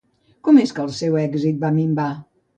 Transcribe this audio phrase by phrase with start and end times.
[0.47, 2.09] Com és que el seu èxit va minvar?